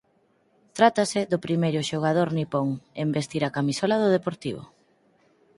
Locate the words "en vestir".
3.01-3.41